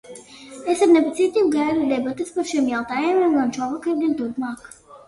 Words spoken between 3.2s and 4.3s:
gan šovakar, gan